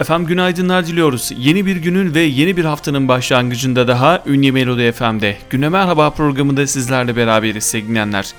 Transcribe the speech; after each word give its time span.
Efendim 0.00 0.26
günaydınlar 0.26 0.86
diliyoruz. 0.86 1.32
Yeni 1.38 1.66
bir 1.66 1.76
günün 1.76 2.14
ve 2.14 2.20
yeni 2.20 2.56
bir 2.56 2.64
haftanın 2.64 3.08
başlangıcında 3.08 3.88
daha 3.88 4.22
Ünye 4.26 4.50
Melodi 4.50 4.92
FM'de 4.92 5.36
Güne 5.50 5.68
Merhaba 5.68 6.10
programında 6.10 6.66
sizlerle 6.66 7.16
beraberiz 7.16 7.64
sevgili 7.64 7.88
dinleyenler. 7.88 8.32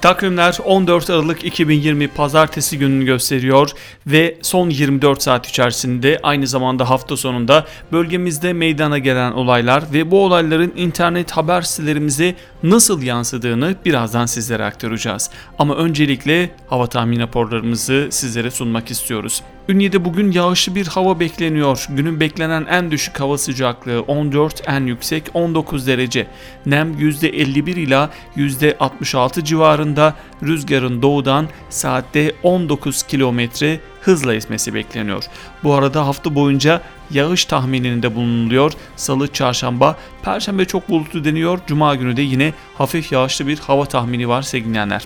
Takvimler 0.00 0.58
14 0.64 1.10
Aralık 1.10 1.44
2020 1.44 2.08
pazartesi 2.08 2.78
gününü 2.78 3.04
gösteriyor 3.04 3.70
ve 4.06 4.38
son 4.42 4.70
24 4.70 5.22
saat 5.22 5.48
içerisinde 5.48 6.20
aynı 6.22 6.46
zamanda 6.46 6.90
hafta 6.90 7.16
sonunda 7.16 7.66
bölgemizde 7.92 8.52
meydana 8.52 8.98
gelen 8.98 9.32
olaylar 9.32 9.84
ve 9.92 10.10
bu 10.10 10.24
olayların 10.24 10.72
internet 10.76 11.30
haber 11.30 11.62
sitelerimize 11.62 12.34
nasıl 12.62 13.02
yansıdığını 13.02 13.74
birazdan 13.84 14.26
sizlere 14.26 14.64
aktaracağız. 14.64 15.30
Ama 15.58 15.76
öncelikle 15.76 16.50
hava 16.66 16.86
tahmin 16.86 17.20
raporlarımızı 17.20 18.08
sizlere 18.10 18.50
sunmak 18.50 18.90
istiyoruz. 18.90 19.42
Ünye'de 19.68 20.04
bugün 20.04 20.32
yağışlı 20.32 20.74
bir 20.74 20.86
hava 20.86 21.20
bekleniyor. 21.20 21.86
Günün 21.90 22.20
beklenen 22.20 22.66
en 22.70 22.90
düşük 22.90 23.20
hava 23.20 23.38
sıcaklığı 23.38 24.00
14, 24.00 24.62
en 24.66 24.86
yüksek 24.86 25.24
19 25.34 25.86
derece. 25.86 26.26
Nem 26.66 26.92
%51 26.92 27.80
ila 27.80 28.10
%66 28.36 29.44
civarında. 29.44 30.14
Rüzgarın 30.42 31.02
doğudan 31.02 31.48
saatte 31.70 32.34
19 32.42 33.02
kilometre 33.02 33.80
hızla 34.00 34.34
esmesi 34.34 34.74
bekleniyor. 34.74 35.24
Bu 35.64 35.74
arada 35.74 36.06
hafta 36.06 36.34
boyunca 36.34 36.82
yağış 37.10 37.44
tahmininde 37.44 38.14
bulunuluyor. 38.14 38.72
Salı, 38.96 39.32
çarşamba, 39.32 39.96
perşembe 40.22 40.64
çok 40.64 40.88
bulutlu 40.88 41.24
deniyor. 41.24 41.58
Cuma 41.66 41.94
günü 41.94 42.16
de 42.16 42.22
yine 42.22 42.52
hafif 42.78 43.12
yağışlı 43.12 43.46
bir 43.46 43.58
hava 43.58 43.84
tahmini 43.84 44.28
var 44.28 44.42
sevgilenler. 44.42 45.02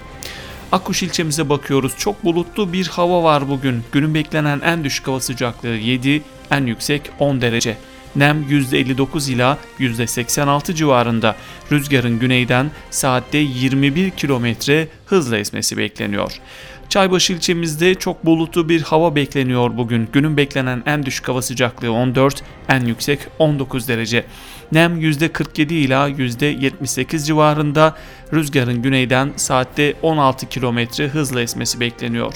Akkuş 0.73 1.03
ilçemize 1.03 1.49
bakıyoruz. 1.49 1.93
Çok 1.99 2.25
bulutlu 2.25 2.73
bir 2.73 2.87
hava 2.87 3.23
var 3.23 3.49
bugün. 3.49 3.83
Günün 3.93 4.15
beklenen 4.15 4.61
en 4.61 4.85
düşük 4.85 5.09
hava 5.09 5.21
sıcaklığı 5.21 5.69
7, 5.69 6.23
en 6.51 6.67
yüksek 6.67 7.11
10 7.19 7.41
derece. 7.41 7.77
Nem 8.17 8.43
%59 8.43 9.31
ila 9.33 9.59
%86 9.79 10.75
civarında. 10.75 11.37
Rüzgarın 11.73 12.19
güneyden 12.19 12.71
saatte 12.91 13.39
21 13.39 14.11
kilometre 14.11 14.89
hızla 15.07 15.39
esmesi 15.39 15.77
bekleniyor. 15.77 16.33
Çaybaşı 16.91 17.33
ilçemizde 17.33 17.95
çok 17.95 18.27
bulutlu 18.27 18.69
bir 18.69 18.83
hava 18.83 19.15
bekleniyor 19.15 19.77
bugün. 19.77 20.09
Günün 20.13 20.37
beklenen 20.37 20.83
en 20.87 21.07
düşük 21.07 21.29
hava 21.29 21.43
sıcaklığı 21.43 21.93
14, 21.93 22.43
en 22.69 22.85
yüksek 22.85 23.19
19 23.39 23.89
derece. 23.89 24.25
Nem 24.73 25.01
%47 25.01 25.73
ila 25.73 26.09
%78 26.09 27.27
civarında. 27.27 27.97
Rüzgarın 28.33 28.83
güneyden 28.83 29.33
saatte 29.37 29.95
16 30.03 30.49
km 30.49 30.79
hızla 31.13 31.41
esmesi 31.41 31.81
bekleniyor. 31.81 32.35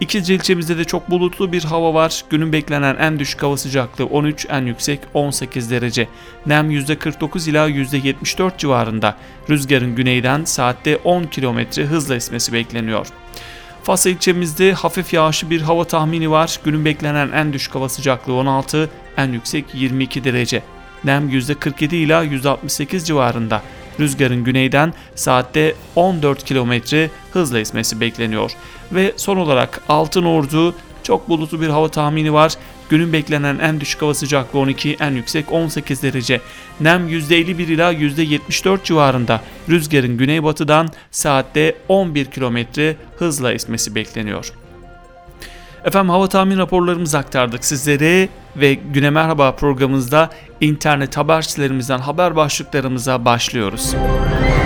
İkizce 0.00 0.34
ilçemizde 0.34 0.78
de 0.78 0.84
çok 0.84 1.10
bulutlu 1.10 1.52
bir 1.52 1.64
hava 1.64 1.94
var. 1.94 2.24
Günün 2.30 2.52
beklenen 2.52 2.96
en 2.96 3.18
düşük 3.18 3.42
hava 3.42 3.56
sıcaklığı 3.56 4.06
13, 4.06 4.46
en 4.50 4.66
yüksek 4.66 5.00
18 5.14 5.70
derece. 5.70 6.08
Nem 6.46 6.70
%49 6.70 7.50
ila 7.50 7.68
%74 7.68 8.58
civarında. 8.58 9.16
Rüzgarın 9.50 9.94
güneyden 9.94 10.44
saatte 10.44 10.96
10 10.96 11.24
km 11.24 11.80
hızla 11.82 12.14
esmesi 12.14 12.52
bekleniyor. 12.52 13.06
Fas 13.86 14.06
ilçemizde 14.06 14.72
hafif 14.72 15.12
yağışlı 15.12 15.50
bir 15.50 15.60
hava 15.60 15.84
tahmini 15.84 16.30
var. 16.30 16.60
Günün 16.64 16.84
beklenen 16.84 17.32
en 17.32 17.52
düşük 17.52 17.74
hava 17.74 17.88
sıcaklığı 17.88 18.34
16, 18.34 18.90
en 19.16 19.32
yüksek 19.32 19.64
22 19.74 20.24
derece. 20.24 20.62
Nem 21.04 21.28
%47 21.28 21.94
ila 21.94 22.24
%68 22.24 23.04
civarında. 23.04 23.62
Rüzgarın 24.00 24.44
güneyden 24.44 24.94
saatte 25.14 25.74
14 25.96 26.44
km 26.44 26.72
hızla 27.32 27.58
esmesi 27.58 28.00
bekleniyor. 28.00 28.52
Ve 28.92 29.12
son 29.16 29.36
olarak 29.36 29.82
Altın 29.88 30.24
Ordu 30.24 30.74
çok 31.02 31.28
bulutlu 31.28 31.60
bir 31.60 31.68
hava 31.68 31.88
tahmini 31.88 32.32
var. 32.32 32.52
Günün 32.90 33.12
beklenen 33.12 33.58
en 33.58 33.80
düşük 33.80 34.02
hava 34.02 34.14
sıcaklığı 34.14 34.58
12, 34.58 34.96
en 35.00 35.10
yüksek 35.10 35.52
18 35.52 36.02
derece. 36.02 36.40
Nem 36.80 37.08
%51 37.08 37.62
ila 37.62 37.92
%74 37.92 38.84
civarında. 38.84 39.40
Rüzgarın 39.68 40.16
güneybatıdan 40.16 40.88
saatte 41.10 41.76
11 41.88 42.24
km 42.24 42.58
hızla 43.18 43.52
esmesi 43.52 43.94
bekleniyor. 43.94 44.52
Efendim 45.84 46.10
hava 46.10 46.28
tahmin 46.28 46.58
raporlarımızı 46.58 47.18
aktardık 47.18 47.64
sizlere 47.64 48.28
ve 48.56 48.74
Güne 48.74 49.10
Merhaba 49.10 49.52
programımızda 49.52 50.30
internet 50.60 51.16
haber 51.16 51.42
sitelerimizden 51.42 51.98
haber 51.98 52.36
başlıklarımıza 52.36 53.24
başlıyoruz. 53.24 53.94
Ünye, 53.94 54.65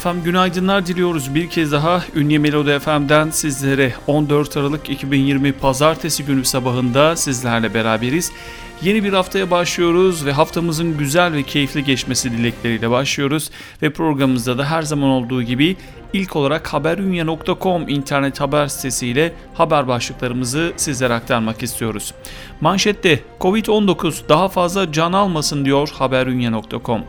Efendim 0.00 0.24
günaydınlar 0.24 0.86
diliyoruz 0.86 1.34
bir 1.34 1.50
kez 1.50 1.72
daha 1.72 2.02
Ünye 2.14 2.38
Melodi 2.38 2.78
FM'den 2.78 3.30
sizlere 3.30 3.92
14 4.06 4.56
Aralık 4.56 4.90
2020 4.90 5.52
Pazartesi 5.52 6.24
günü 6.24 6.44
sabahında 6.44 7.16
sizlerle 7.16 7.74
beraberiz. 7.74 8.32
Yeni 8.82 9.04
bir 9.04 9.12
haftaya 9.12 9.50
başlıyoruz 9.50 10.26
ve 10.26 10.32
haftamızın 10.32 10.98
güzel 10.98 11.32
ve 11.32 11.42
keyifli 11.42 11.84
geçmesi 11.84 12.32
dilekleriyle 12.32 12.90
başlıyoruz. 12.90 13.50
Ve 13.82 13.92
programımızda 13.92 14.58
da 14.58 14.64
her 14.64 14.82
zaman 14.82 15.10
olduğu 15.10 15.42
gibi 15.42 15.76
ilk 16.12 16.36
olarak 16.36 16.66
haberunya.com 16.66 17.88
internet 17.88 18.40
haber 18.40 18.68
sitesiyle 18.68 19.32
haber 19.54 19.88
başlıklarımızı 19.88 20.72
sizlere 20.76 21.14
aktarmak 21.14 21.62
istiyoruz. 21.62 22.14
Manşette 22.60 23.20
Covid-19 23.40 24.28
daha 24.28 24.48
fazla 24.48 24.92
can 24.92 25.12
almasın 25.12 25.64
diyor 25.64 25.88
haberunya.com. 25.98 27.04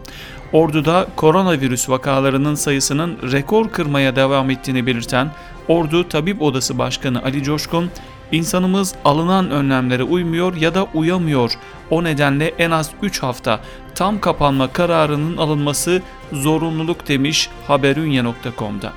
Ordu'da 0.54 1.08
koronavirüs 1.16 1.90
vakalarının 1.90 2.56
sayısının 2.56 3.18
rekor 3.32 3.70
kırmaya 3.70 4.16
devam 4.16 4.50
ettiğini 4.50 4.86
belirten 4.86 5.32
Ordu 5.68 6.10
Tabip 6.10 6.42
Odası 6.42 6.78
Başkanı 6.78 7.24
Ali 7.24 7.44
Coşkun, 7.44 7.90
İnsanımız 8.32 8.96
alınan 9.06 9.52
önlemlere 9.52 10.04
uymuyor 10.04 10.56
ya 10.56 10.76
da 10.76 10.88
uyamıyor. 10.94 11.52
O 11.90 12.04
nedenle 12.04 12.48
en 12.48 12.72
az 12.72 12.92
3 13.02 13.24
hafta 13.24 13.60
tam 13.96 14.20
kapanma 14.20 14.74
kararının 14.74 15.38
alınması 15.38 16.02
zorunluluk 16.32 17.08
demiş 17.08 17.50
haberunya.com'da. 17.68 18.94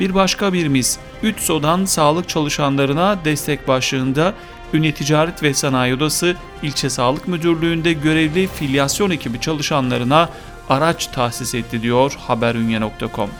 Bir 0.00 0.14
başka 0.14 0.52
birimiz 0.52 0.98
UTSO'dan 1.24 1.84
sağlık 1.84 2.28
çalışanlarına 2.28 3.24
destek 3.24 3.68
başlığında 3.68 4.34
Ünye 4.72 4.94
Ticaret 4.94 5.42
ve 5.42 5.54
Sanayi 5.54 5.94
Odası 5.94 6.36
ilçe 6.62 6.90
sağlık 6.90 7.28
müdürlüğünde 7.28 7.92
görevli 7.92 8.46
filyasyon 8.46 9.10
ekibi 9.10 9.40
çalışanlarına 9.40 10.28
araç 10.68 11.06
tahsis 11.06 11.54
etti 11.54 11.82
diyor 11.82 12.16
haberunya.com. 12.18 13.30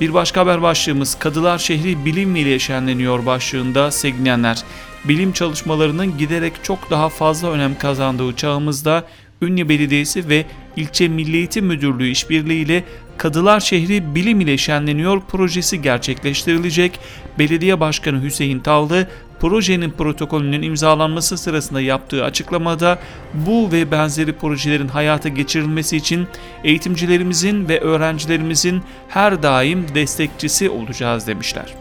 Bir 0.00 0.14
başka 0.14 0.40
haber 0.40 0.62
başlığımız 0.62 1.14
Kadılar 1.18 1.58
Şehri 1.58 2.04
bilim 2.04 2.36
ile 2.36 2.58
şenleniyor 2.58 3.26
başlığında 3.26 3.90
sevgilenler. 3.90 4.62
Bilim 5.04 5.32
çalışmalarının 5.32 6.18
giderek 6.18 6.52
çok 6.62 6.90
daha 6.90 7.08
fazla 7.08 7.50
önem 7.50 7.78
kazandığı 7.78 8.36
çağımızda 8.36 9.04
Ünye 9.42 9.68
Belediyesi 9.68 10.28
ve 10.28 10.44
İlçe 10.76 11.08
Milli 11.08 11.36
Eğitim 11.36 11.66
Müdürlüğü 11.66 12.08
işbirliğiyle 12.08 12.84
Kadılar 13.18 13.60
Şehri 13.60 14.14
Bilim 14.14 14.40
ile 14.40 14.58
Şenleniyor 14.58 15.20
projesi 15.20 15.82
gerçekleştirilecek. 15.82 17.00
Belediye 17.38 17.80
Başkanı 17.80 18.22
Hüseyin 18.22 18.60
Tavlı 18.60 19.08
projenin 19.40 19.90
protokolünün 19.90 20.62
imzalanması 20.62 21.38
sırasında 21.38 21.80
yaptığı 21.80 22.24
açıklamada 22.24 22.98
bu 23.34 23.72
ve 23.72 23.90
benzeri 23.90 24.32
projelerin 24.32 24.88
hayata 24.88 25.28
geçirilmesi 25.28 25.96
için 25.96 26.26
eğitimcilerimizin 26.64 27.68
ve 27.68 27.80
öğrencilerimizin 27.80 28.82
her 29.08 29.42
daim 29.42 29.94
destekçisi 29.94 30.70
olacağız 30.70 31.26
demişler. 31.26 31.74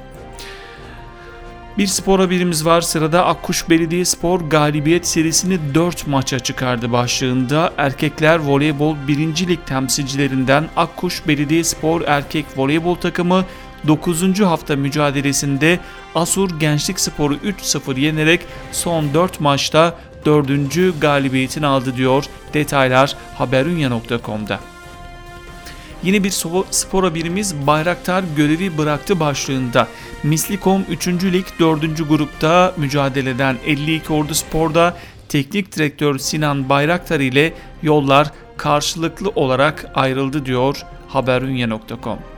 Bir 1.78 1.88
spor 1.88 2.20
haberimiz 2.20 2.66
var. 2.66 2.82
Sırada 2.82 3.26
Akkuş 3.26 3.70
Belediyespor 3.70 4.42
galibiyet 4.42 5.08
serisini 5.08 5.60
4 5.74 6.08
maça 6.08 6.40
çıkardı 6.40 6.92
başlığında. 6.92 7.74
Erkekler 7.78 8.40
voleybol 8.40 8.96
1. 9.08 9.18
lig 9.48 9.60
temsilcilerinden 9.66 10.66
Akkuş 10.76 11.28
Belediyespor 11.28 12.02
erkek 12.08 12.46
voleybol 12.58 12.96
takımı 12.96 13.46
9. 13.88 14.39
hafta 14.39 14.75
mücadelesinde 14.75 15.80
Asur 16.15 16.59
Gençlik 16.59 17.00
Sporu 17.00 17.35
3-0 17.35 18.00
yenerek 18.00 18.41
son 18.71 19.13
4 19.13 19.39
maçta 19.39 19.97
4. 20.25 21.01
galibiyetini 21.01 21.65
aldı 21.65 21.97
diyor 21.97 22.24
detaylar 22.53 23.15
haberunya.com'da. 23.35 24.59
Yine 26.03 26.24
bir 26.24 26.30
spor 26.71 27.15
birimiz 27.15 27.68
Bayraktar 27.68 28.24
görevi 28.38 28.77
bıraktı 28.77 29.19
başlığında. 29.19 29.88
Mislikom 30.24 30.85
3. 30.89 31.07
Lig 31.07 31.45
4. 31.59 32.09
grupta 32.09 32.74
mücadele 32.77 33.30
eden 33.30 33.57
52 33.65 34.13
Ordu 34.13 34.33
Spor'da 34.33 34.97
teknik 35.30 35.75
direktör 35.75 36.18
Sinan 36.18 36.69
Bayraktar 36.69 37.19
ile 37.19 37.53
yollar 37.81 38.31
karşılıklı 38.57 39.30
olarak 39.30 39.91
ayrıldı 39.95 40.45
diyor 40.45 40.77
haberunya.com. 41.07 42.32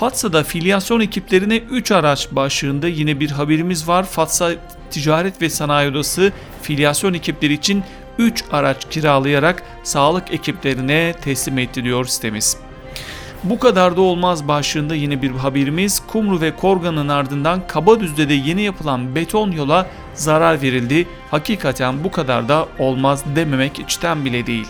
Fatsa'da 0.00 0.44
filyasyon 0.44 1.00
ekiplerine 1.00 1.56
3 1.56 1.92
araç 1.92 2.28
başlığında 2.30 2.88
yine 2.88 3.20
bir 3.20 3.30
haberimiz 3.30 3.88
var. 3.88 4.04
Fatsa 4.04 4.50
Ticaret 4.90 5.42
ve 5.42 5.50
Sanayi 5.50 5.90
Odası 5.90 6.32
filyasyon 6.62 7.14
ekipleri 7.14 7.52
için 7.52 7.84
3 8.18 8.44
araç 8.52 8.76
kiralayarak 8.90 9.62
sağlık 9.82 10.34
ekiplerine 10.34 11.14
teslim 11.20 11.58
etti 11.58 11.84
diyor 11.84 12.04
sitemiz. 12.04 12.56
Bu 13.44 13.58
kadar 13.58 13.96
da 13.96 14.00
olmaz 14.00 14.48
başlığında 14.48 14.94
yine 14.94 15.22
bir 15.22 15.30
haberimiz. 15.30 16.02
Kumru 16.06 16.40
ve 16.40 16.56
Korgan'ın 16.56 17.08
ardından 17.08 17.66
Kabadüz'de 17.66 18.28
de 18.28 18.34
yeni 18.34 18.62
yapılan 18.62 19.14
beton 19.14 19.50
yola 19.50 19.86
zarar 20.14 20.62
verildi. 20.62 21.06
Hakikaten 21.30 22.04
bu 22.04 22.10
kadar 22.10 22.48
da 22.48 22.68
olmaz 22.78 23.24
dememek 23.36 23.78
içten 23.78 24.24
bile 24.24 24.46
değil. 24.46 24.66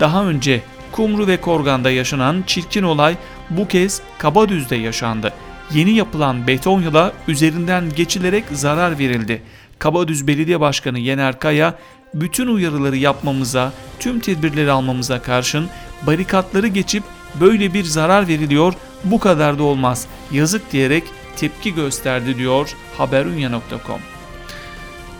Daha 0.00 0.24
önce 0.24 0.62
Kumru 0.92 1.26
ve 1.26 1.36
Korgan'da 1.40 1.90
yaşanan 1.90 2.44
çirkin 2.46 2.82
olay 2.82 3.16
bu 3.50 3.68
kez 3.68 4.02
Kabadüz'de 4.18 4.76
yaşandı. 4.76 5.32
Yeni 5.74 5.90
yapılan 5.90 6.46
beton 6.46 6.82
yola 6.82 7.12
üzerinden 7.28 7.84
geçilerek 7.96 8.44
zarar 8.52 8.98
verildi. 8.98 9.42
Kabadüz 9.78 10.26
Belediye 10.26 10.60
Başkanı 10.60 10.98
Yener 10.98 11.38
Kaya 11.38 11.74
bütün 12.14 12.46
uyarıları 12.46 12.96
yapmamıza, 12.96 13.72
tüm 13.98 14.20
tedbirleri 14.20 14.70
almamıza 14.70 15.22
karşın 15.22 15.68
barikatları 16.06 16.66
geçip 16.66 17.02
böyle 17.40 17.74
bir 17.74 17.84
zarar 17.84 18.28
veriliyor 18.28 18.74
bu 19.04 19.20
kadar 19.20 19.58
da 19.58 19.62
olmaz 19.62 20.06
yazık 20.32 20.72
diyerek 20.72 21.04
tepki 21.36 21.74
gösterdi 21.74 22.38
diyor 22.38 22.74
haberunya.com. 22.98 24.00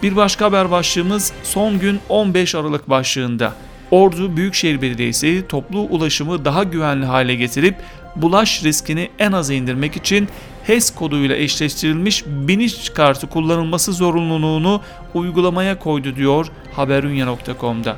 Bir 0.03 0.17
başka 0.17 0.45
haber 0.45 0.71
başlığımız 0.71 1.33
son 1.43 1.79
gün 1.79 2.01
15 2.09 2.55
Aralık 2.55 2.91
başlığında. 2.91 3.55
Ordu 3.91 4.37
Büyükşehir 4.37 4.83
Belediyesi 4.83 5.45
toplu 5.49 5.81
ulaşımı 5.81 6.45
daha 6.45 6.63
güvenli 6.63 7.07
hale 7.07 7.35
getirip 7.35 7.77
bulaş 8.17 8.65
riskini 8.65 9.11
en 9.19 9.33
aza 9.33 9.55
indirmek 9.55 9.97
için 9.97 10.29
HES 10.65 10.95
koduyla 10.95 11.37
eşleştirilmiş 11.37 12.25
biniş 12.27 12.89
kartı 12.89 13.27
kullanılması 13.27 13.93
zorunluluğunu 13.93 14.81
uygulamaya 15.15 15.79
koydu 15.79 16.17
diyor 16.17 16.47
haberunya.com'da. 16.73 17.97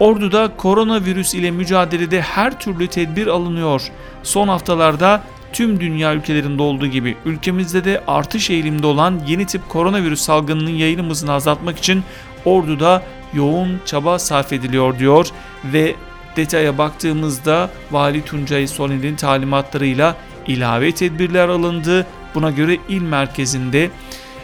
Ordu'da 0.00 0.56
koronavirüs 0.56 1.34
ile 1.34 1.50
mücadelede 1.50 2.20
her 2.20 2.60
türlü 2.60 2.86
tedbir 2.86 3.26
alınıyor. 3.26 3.82
Son 4.22 4.48
haftalarda 4.48 5.22
tüm 5.52 5.80
dünya 5.80 6.14
ülkelerinde 6.14 6.62
olduğu 6.62 6.86
gibi 6.86 7.16
ülkemizde 7.24 7.84
de 7.84 8.02
artış 8.06 8.50
eğilimde 8.50 8.86
olan 8.86 9.20
yeni 9.26 9.46
tip 9.46 9.68
koronavirüs 9.68 10.20
salgınının 10.20 10.70
yayılım 10.70 11.10
hızını 11.10 11.32
azaltmak 11.32 11.78
için 11.78 12.02
Ordu'da 12.46 13.02
yoğun 13.34 13.80
çaba 13.84 14.18
sarf 14.18 14.52
ediliyor 14.52 14.98
diyor 14.98 15.26
ve 15.64 15.94
detaya 16.36 16.78
baktığımızda 16.78 17.70
Vali 17.90 18.24
Tuncay 18.24 18.66
Soner'in 18.66 19.16
talimatlarıyla 19.16 20.16
ilave 20.46 20.92
tedbirler 20.92 21.48
alındı. 21.48 22.06
Buna 22.34 22.50
göre 22.50 22.78
il 22.88 23.00
merkezinde 23.02 23.90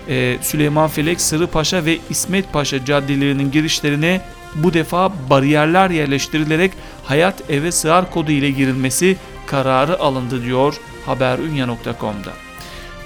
e, 0.09 0.39
Süleyman 0.41 0.89
Felek, 0.89 1.21
Sırıpaşa 1.21 1.85
ve 1.85 1.99
İsmet 2.11 2.53
Paşa 2.53 2.85
caddelerinin 2.85 3.51
girişlerine 3.51 4.21
bu 4.55 4.75
defa 4.75 5.13
bariyerler 5.31 5.91
yerleştirilerek 5.91 6.73
hayat 7.05 7.51
eve 7.51 7.73
sığar 7.73 8.11
kodu 8.11 8.33
ile 8.33 8.51
girilmesi 8.51 9.17
kararı 9.47 10.01
alındı 10.01 10.45
diyor 10.45 10.75
haberunya.com'da. 11.07 12.33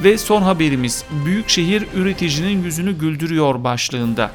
Ve 0.04 0.18
son 0.18 0.42
haberimiz 0.42 1.04
Büyükşehir 1.24 1.86
üreticinin 1.94 2.64
yüzünü 2.64 2.98
güldürüyor 2.98 3.64
başlığında. 3.64 4.30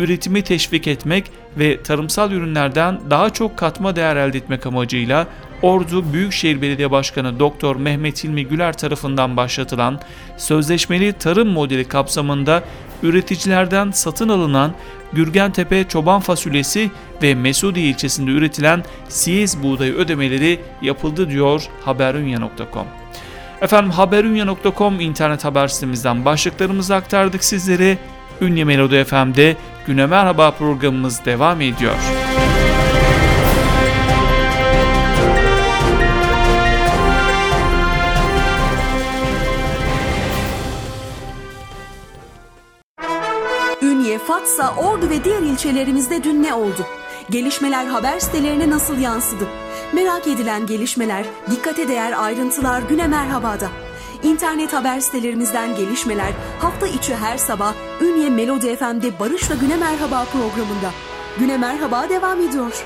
Üretimi 0.00 0.42
teşvik 0.42 0.86
etmek 0.86 1.24
ve 1.58 1.82
tarımsal 1.82 2.32
ürünlerden 2.32 3.00
daha 3.10 3.30
çok 3.30 3.56
katma 3.56 3.96
değer 3.96 4.16
elde 4.16 4.38
etmek 4.38 4.66
amacıyla 4.66 5.26
Ordu 5.62 6.12
Büyükşehir 6.12 6.62
Belediye 6.62 6.90
Başkanı 6.90 7.38
Doktor 7.38 7.76
Mehmet 7.76 8.24
Hilmi 8.24 8.46
Güler 8.46 8.72
tarafından 8.72 9.36
başlatılan 9.36 10.00
sözleşmeli 10.36 11.12
tarım 11.12 11.48
modeli 11.48 11.88
kapsamında 11.88 12.62
üreticilerden 13.02 13.90
satın 13.90 14.28
alınan 14.28 14.74
Gürgentepe 15.12 15.84
çoban 15.88 16.20
fasulyesi 16.20 16.90
ve 17.22 17.34
Mesudi 17.34 17.80
ilçesinde 17.80 18.30
üretilen 18.30 18.84
siyez 19.08 19.62
buğdayı 19.62 19.94
ödemeleri 19.94 20.60
yapıldı 20.82 21.30
diyor 21.30 21.62
haberunya.com. 21.84 22.86
Efendim 23.60 23.90
haberunya.com 23.90 25.00
internet 25.00 25.44
haber 25.44 25.68
sitemizden 25.68 26.24
başlıklarımızı 26.24 26.94
aktardık 26.94 27.44
sizlere. 27.44 27.98
Ünye 28.40 28.64
Melodi 28.64 29.04
FM'de 29.04 29.56
Güne 29.86 30.06
Merhaba 30.06 30.50
programımız 30.50 31.24
devam 31.24 31.60
ediyor. 31.60 31.94
Ünye, 43.82 44.18
Fatsa, 44.18 44.74
Ordu 44.76 45.10
ve 45.10 45.24
diğer 45.24 45.42
ilçelerimizde 45.42 46.24
dün 46.24 46.42
ne 46.42 46.54
oldu? 46.54 46.86
Gelişmeler 47.30 47.86
haber 47.86 48.18
sitelerine 48.18 48.70
nasıl 48.70 48.98
yansıdı? 48.98 49.44
Merak 49.92 50.26
edilen 50.26 50.66
gelişmeler, 50.66 51.24
dikkate 51.50 51.88
değer 51.88 52.24
ayrıntılar 52.24 52.82
Güne 52.82 53.06
Merhaba'da. 53.06 53.89
İnternet 54.22 54.72
haber 54.72 55.00
sitelerimizden 55.00 55.76
gelişmeler 55.76 56.32
hafta 56.58 56.86
içi 56.86 57.16
her 57.16 57.38
sabah 57.38 57.74
Ünye 58.00 58.30
Melodi 58.30 58.76
FM'de 58.76 59.18
Barış'la 59.20 59.54
Güne 59.54 59.76
Merhaba 59.76 60.24
programında. 60.24 60.90
Güne 61.38 61.56
Merhaba 61.56 62.08
devam 62.08 62.40
ediyor. 62.40 62.84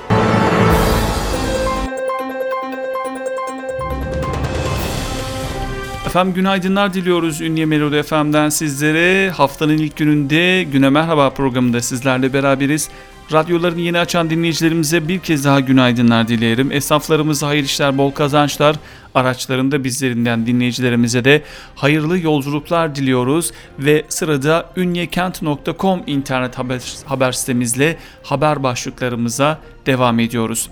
Efendim 6.06 6.34
günaydınlar 6.34 6.94
diliyoruz 6.94 7.40
Ünye 7.40 7.66
Melodi 7.66 8.02
FM'den 8.02 8.48
sizlere. 8.48 9.30
Haftanın 9.30 9.78
ilk 9.78 9.96
gününde 9.96 10.62
Güne 10.62 10.90
Merhaba 10.90 11.30
programında 11.30 11.80
sizlerle 11.80 12.32
beraberiz. 12.32 12.88
Radyolarını 13.32 13.80
yeni 13.80 13.98
açan 13.98 14.30
dinleyicilerimize 14.30 15.08
bir 15.08 15.18
kez 15.18 15.44
daha 15.44 15.60
günaydınlar 15.60 16.28
dileyelim. 16.28 16.72
Esnaflarımıza 16.72 17.46
hayırlı 17.46 17.66
işler, 17.66 17.98
bol 17.98 18.10
kazançlar, 18.10 18.76
araçlarında 19.14 19.84
bizlerinden 19.84 20.46
dinleyicilerimize 20.46 21.24
de 21.24 21.42
hayırlı 21.74 22.18
yolculuklar 22.18 22.94
diliyoruz. 22.94 23.52
Ve 23.78 24.04
sırada 24.08 24.70
ünyekent.com 24.76 26.02
internet 26.06 26.58
haber, 26.58 26.82
haber 27.04 27.32
sitemizle 27.32 27.96
haber 28.22 28.62
başlıklarımıza 28.62 29.58
devam 29.86 30.20
ediyoruz. 30.20 30.70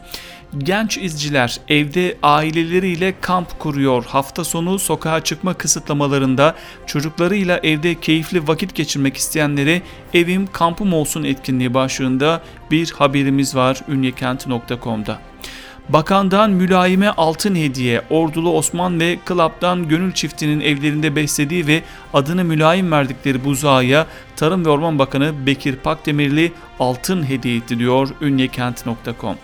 Genç 0.59 0.99
izciler 0.99 1.61
evde 1.69 2.19
aileleriyle 2.23 3.15
kamp 3.21 3.59
kuruyor. 3.59 4.05
Hafta 4.05 4.45
sonu 4.45 4.79
sokağa 4.79 5.25
çıkma 5.25 5.55
kısıtlamalarında 5.55 6.55
çocuklarıyla 6.87 7.61
evde 7.63 8.01
keyifli 8.01 8.49
vakit 8.49 8.75
geçirmek 8.75 9.17
isteyenlere 9.17 9.83
evim 10.15 10.47
kampım 10.47 10.93
olsun 10.93 11.25
etkinliği 11.25 11.75
başlığında 11.75 12.43
bir 12.71 12.91
haberimiz 12.91 13.57
var 13.57 13.81
ünyekent.com'da. 13.89 15.19
Bakandan 15.89 16.51
mülayime 16.51 17.09
altın 17.09 17.55
hediye, 17.55 18.03
Ordulu 18.11 18.57
Osman 18.57 19.01
ve 19.01 19.19
Klap'tan 19.25 19.89
Gönül 19.89 20.13
çiftinin 20.13 20.61
evlerinde 20.61 21.17
beslediği 21.17 21.67
ve 21.67 21.83
adını 22.15 22.45
mülayim 22.45 22.93
verdikleri 22.93 23.45
buzağıya 23.45 24.07
Tarım 24.37 24.65
ve 24.65 24.69
Orman 24.69 24.99
Bakanı 24.99 25.47
Bekir 25.47 25.77
Pakdemirli 25.77 26.53
altın 26.79 27.29
hediye 27.29 27.57
etti 27.57 27.79
diyor 27.79 28.09
ünyekent.com. 28.21 29.37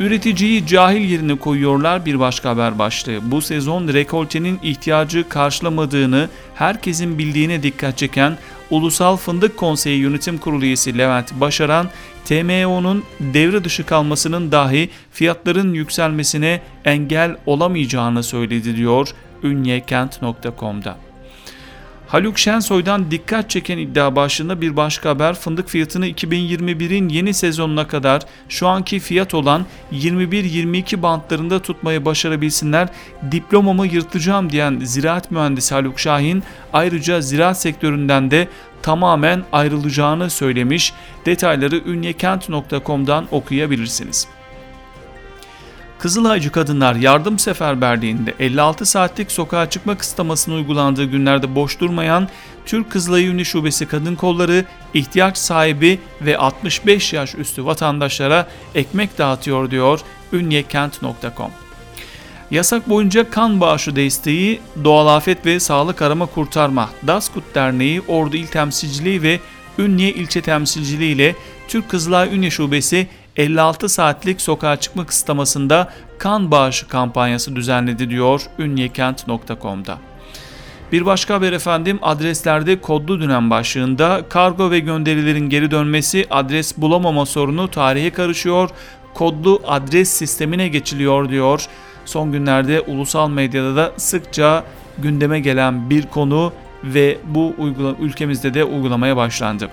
Üreticiyi 0.00 0.66
cahil 0.66 1.10
yerine 1.10 1.34
koyuyorlar 1.34 2.06
bir 2.06 2.18
başka 2.20 2.50
haber 2.50 2.78
başlığı. 2.78 3.30
Bu 3.30 3.42
sezon 3.42 3.88
rekoltenin 3.88 4.58
ihtiyacı 4.62 5.28
karşılamadığını 5.28 6.28
herkesin 6.54 7.18
bildiğine 7.18 7.62
dikkat 7.62 7.98
çeken 7.98 8.38
Ulusal 8.70 9.16
Fındık 9.16 9.56
Konseyi 9.56 9.98
Yönetim 9.98 10.38
Kurulu 10.38 10.64
üyesi 10.64 10.98
Levent 10.98 11.32
Başaran, 11.32 11.90
TMO'nun 12.24 13.04
devre 13.20 13.64
dışı 13.64 13.86
kalmasının 13.86 14.52
dahi 14.52 14.90
fiyatların 15.12 15.74
yükselmesine 15.74 16.62
engel 16.84 17.36
olamayacağını 17.46 18.22
söyledi 18.22 18.76
diyor 18.76 19.08
ünyekent.com'da. 19.42 20.96
Haluk 22.10 22.38
Şensoy'dan 22.38 23.10
dikkat 23.10 23.50
çeken 23.50 23.78
iddia 23.78 24.16
başlığında 24.16 24.60
bir 24.60 24.76
başka 24.76 25.10
haber 25.10 25.34
fındık 25.34 25.68
fiyatını 25.68 26.08
2021'in 26.08 27.08
yeni 27.08 27.34
sezonuna 27.34 27.86
kadar 27.88 28.22
şu 28.48 28.68
anki 28.68 29.00
fiyat 29.00 29.34
olan 29.34 29.66
21-22 29.92 31.02
bantlarında 31.02 31.62
tutmayı 31.62 32.04
başarabilsinler 32.04 32.88
diplomamı 33.32 33.86
yırtacağım 33.86 34.50
diyen 34.50 34.80
ziraat 34.82 35.30
mühendisi 35.30 35.74
Haluk 35.74 36.00
Şahin 36.00 36.42
ayrıca 36.72 37.20
ziraat 37.20 37.60
sektöründen 37.60 38.30
de 38.30 38.48
tamamen 38.82 39.44
ayrılacağını 39.52 40.30
söylemiş. 40.30 40.92
Detayları 41.26 41.76
ünyekent.com'dan 41.76 43.26
okuyabilirsiniz. 43.30 44.28
Kızılaycı 46.00 46.52
Kadınlar 46.52 46.94
Yardım 46.94 47.38
Seferberliği'nde 47.38 48.34
56 48.38 48.86
saatlik 48.86 49.32
sokağa 49.32 49.70
çıkma 49.70 49.98
kısıtlamasının 49.98 50.56
uygulandığı 50.56 51.04
günlerde 51.04 51.54
boş 51.54 51.80
durmayan 51.80 52.28
Türk 52.66 52.90
Kızılay 52.90 53.26
Ünlü 53.26 53.44
Şubesi 53.44 53.86
Kadın 53.86 54.14
Kolları 54.14 54.64
ihtiyaç 54.94 55.38
sahibi 55.38 56.00
ve 56.20 56.38
65 56.38 57.12
yaş 57.12 57.34
üstü 57.34 57.64
vatandaşlara 57.64 58.46
ekmek 58.74 59.18
dağıtıyor 59.18 59.70
diyor 59.70 60.00
ünyekent.com. 60.32 61.50
Yasak 62.50 62.88
boyunca 62.88 63.30
kan 63.30 63.60
bağışı 63.60 63.96
desteği 63.96 64.60
Doğal 64.84 65.06
Afet 65.06 65.46
ve 65.46 65.60
Sağlık 65.60 66.02
Arama 66.02 66.26
Kurtarma 66.26 66.90
DASKUT 67.06 67.54
Derneği 67.54 68.00
Ordu 68.08 68.36
İl 68.36 68.46
Temsilciliği 68.46 69.22
ve 69.22 69.40
Ünye 69.78 70.10
İlçe 70.12 70.42
Temsilciliği 70.42 71.14
ile 71.14 71.34
Türk 71.68 71.88
Kızılay 71.88 72.36
Ünye 72.36 72.50
Şubesi 72.50 73.08
56 73.36 73.88
saatlik 73.88 74.40
sokağa 74.40 74.76
çıkma 74.76 75.06
kısıtlamasında 75.06 75.92
kan 76.18 76.50
bağışı 76.50 76.88
kampanyası 76.88 77.56
düzenledi 77.56 78.10
diyor 78.10 78.42
ünyekent.com'da. 78.58 79.98
Bir 80.92 81.06
başka 81.06 81.34
haber 81.34 81.52
efendim 81.52 81.98
adreslerde 82.02 82.80
kodlu 82.80 83.20
dönem 83.20 83.50
başlığında 83.50 84.22
kargo 84.28 84.70
ve 84.70 84.78
gönderilerin 84.78 85.48
geri 85.48 85.70
dönmesi 85.70 86.26
adres 86.30 86.76
bulamama 86.76 87.26
sorunu 87.26 87.70
tarihe 87.70 88.10
karışıyor, 88.10 88.70
kodlu 89.14 89.62
adres 89.66 90.10
sistemine 90.10 90.68
geçiliyor 90.68 91.28
diyor. 91.28 91.66
Son 92.10 92.32
günlerde 92.32 92.80
ulusal 92.80 93.30
medyada 93.30 93.76
da 93.76 93.92
sıkça 93.96 94.64
gündeme 94.98 95.40
gelen 95.40 95.90
bir 95.90 96.06
konu 96.06 96.52
ve 96.84 97.18
bu 97.24 97.54
uygula 97.58 97.94
ülkemizde 98.00 98.54
de 98.54 98.64
uygulamaya 98.64 99.16
başlandı. 99.16 99.70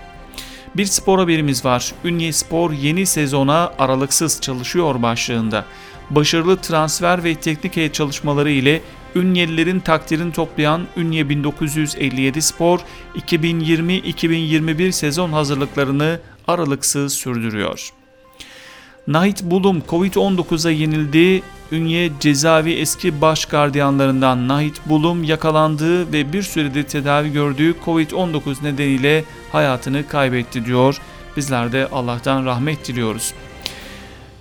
Bir 0.75 0.85
spor 0.85 1.19
haberimiz 1.19 1.65
var. 1.65 1.93
Ünye 2.03 2.33
Spor 2.33 2.71
yeni 2.71 3.05
sezona 3.05 3.71
aralıksız 3.79 4.41
çalışıyor 4.41 5.01
başlığında. 5.01 5.65
Başarılı 6.09 6.57
transfer 6.57 7.23
ve 7.23 7.35
teknik 7.35 7.77
heyet 7.77 7.93
çalışmaları 7.93 8.49
ile 8.49 8.81
Ünyelilerin 9.15 9.79
takdirini 9.79 10.31
toplayan 10.31 10.87
Ünye 10.97 11.29
1957 11.29 12.41
Spor 12.41 12.79
2020-2021 13.15 14.91
sezon 14.91 15.31
hazırlıklarını 15.31 16.19
aralıksız 16.47 17.13
sürdürüyor. 17.13 17.96
Nahit 19.07 19.43
Bulum 19.43 19.83
Covid-19'a 19.89 20.71
yenildi. 20.71 21.41
Ünye 21.71 22.11
cezaevi 22.19 22.73
eski 22.73 23.21
baş 23.21 23.45
gardiyanlarından 23.45 24.47
Nahit 24.47 24.81
Bulum 24.85 25.23
yakalandığı 25.23 26.13
ve 26.13 26.33
bir 26.33 26.43
süredir 26.43 26.83
tedavi 26.83 27.31
gördüğü 27.31 27.75
Covid-19 27.85 28.63
nedeniyle 28.63 29.23
hayatını 29.51 30.07
kaybetti 30.07 30.65
diyor. 30.65 31.01
Bizler 31.37 31.71
de 31.71 31.87
Allah'tan 31.91 32.45
rahmet 32.45 32.87
diliyoruz. 32.87 33.33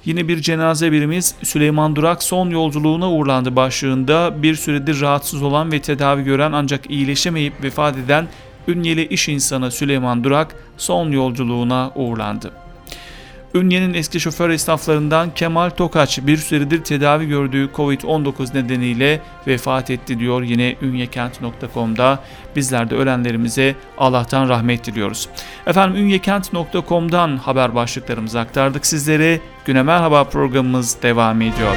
Yine 0.04 0.28
bir 0.28 0.40
cenaze 0.40 0.92
birimiz 0.92 1.35
Süleyman 1.42 1.96
Durak 1.96 2.23
son 2.23 2.50
yolculuğuna 2.50 3.12
uğurlandı 3.12 3.56
başlığında 3.56 4.42
bir 4.42 4.54
süredir 4.54 5.00
rahatsız 5.00 5.42
olan 5.42 5.73
ve 5.73 5.80
tedavi 5.80 6.25
gören 6.25 6.52
ancak 6.52 6.90
iyileşemeyip 6.90 7.64
vefat 7.64 7.96
eden 7.96 8.28
Ünyeli 8.68 9.06
iş 9.06 9.28
insanı 9.28 9.70
Süleyman 9.70 10.25
Durak 10.25 10.54
son 10.76 11.11
yolculuğuna 11.11 11.90
uğurlandı. 11.94 12.65
Ünye'nin 13.56 13.94
eski 13.94 14.20
şoför 14.20 14.50
esnaflarından 14.50 15.34
Kemal 15.34 15.70
Tokaç 15.70 16.18
bir 16.26 16.36
süredir 16.36 16.84
tedavi 16.84 17.26
gördüğü 17.26 17.70
Covid-19 17.75 18.54
nedeniyle 18.54 19.20
vefat 19.46 19.90
etti 19.90 20.18
diyor 20.18 20.42
yine 20.42 20.76
ünyekent.com'da. 20.82 22.18
Bizler 22.56 22.90
de 22.90 22.94
ölenlerimize 22.94 23.75
Allah'tan 23.98 24.48
rahmet 24.48 24.86
diliyoruz. 24.86 25.28
Efendim 25.66 26.04
ünyekent.com'dan 26.04 27.36
haber 27.36 27.75
başlıklarımızı 27.75 28.40
aktardık 28.40 28.86
sizlere. 28.86 29.40
Güne 29.64 29.82
Merhaba 29.82 30.25
programımız 30.25 31.02
devam 31.02 31.42
ediyor. 31.42 31.76